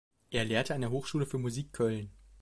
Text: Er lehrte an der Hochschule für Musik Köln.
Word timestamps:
Er 0.31 0.45
lehrte 0.45 0.73
an 0.73 0.81
der 0.81 0.89
Hochschule 0.89 1.27
für 1.27 1.37
Musik 1.37 1.73
Köln. 1.73 2.09